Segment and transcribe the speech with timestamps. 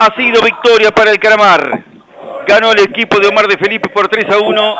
[0.00, 1.82] Ha sido victoria para el Caramar.
[2.46, 4.76] Ganó el equipo de Omar de Felipe por 3 a 1.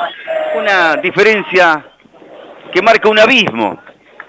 [0.57, 1.85] Una diferencia
[2.72, 3.81] que marca un abismo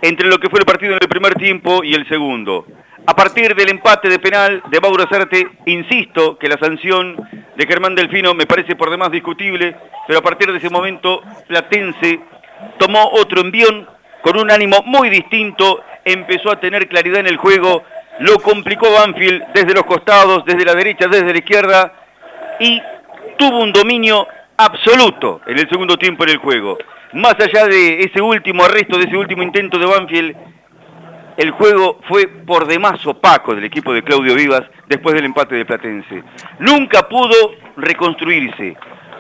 [0.02, 2.65] entre lo que fue el partido en el primer tiempo y el segundo.
[3.05, 7.15] A partir del empate de penal de Mauro Sarte, insisto que la sanción
[7.55, 9.75] de Germán Delfino me parece por demás discutible,
[10.07, 12.19] pero a partir de ese momento Platense
[12.79, 13.87] tomó otro envión
[14.21, 17.83] con un ánimo muy distinto, empezó a tener claridad en el juego,
[18.20, 21.93] lo complicó Banfield desde los costados, desde la derecha, desde la izquierda
[22.59, 22.81] y
[23.38, 26.77] tuvo un dominio absoluto en el segundo tiempo en el juego.
[27.13, 30.35] Más allá de ese último arresto, de ese último intento de Banfield,
[31.38, 35.66] el juego fue por demás opaco del equipo de Claudio Vivas después del empate de
[35.66, 36.23] Platense.
[36.59, 38.75] Nunca pudo reconstruirse,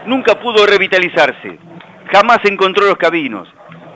[0.05, 1.57] nunca pudo revitalizarse,
[2.11, 3.47] jamás encontró los caminos.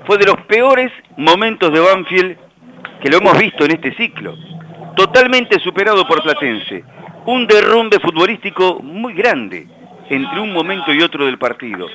[0.06, 2.38] Fue de los peores momentos de Banfield
[3.02, 4.36] que lo hemos visto en este ciclo.
[4.96, 6.84] Totalmente superado por Platense.
[7.26, 9.68] Un derrumbe futbolístico muy grande
[10.10, 11.88] entre un momento y otro del partido.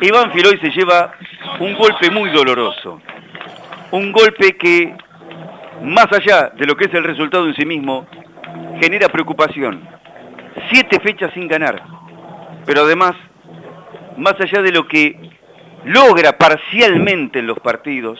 [0.00, 1.12] Y Banfield hoy se lleva
[1.60, 3.00] un golpe muy doloroso.
[3.90, 4.96] Un golpe que
[5.82, 8.06] más allá de lo que es el resultado en sí mismo,
[8.80, 9.86] genera preocupación.
[10.70, 11.82] Siete fechas sin ganar,
[12.64, 13.14] pero además,
[14.16, 15.30] más allá de lo que
[15.84, 18.18] logra parcialmente en los partidos,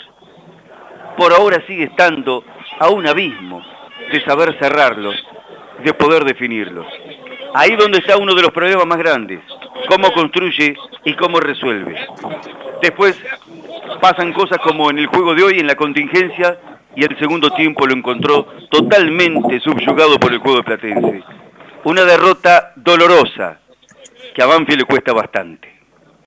[1.17, 2.45] por ahora sigue estando
[2.79, 3.65] a un abismo
[4.13, 5.15] de saber cerrarlos,
[5.83, 6.87] de poder definirlos.
[7.55, 9.41] Ahí donde está uno de los problemas más grandes,
[9.89, 11.97] cómo construye y cómo resuelve.
[12.83, 13.17] Después
[14.01, 16.59] pasan cosas como en el juego de hoy, en la contingencia,
[16.97, 21.23] y el segundo tiempo lo encontró totalmente subyugado por el juego de Platense.
[21.85, 23.59] Una derrota dolorosa
[24.35, 25.74] que a Banfield le cuesta bastante.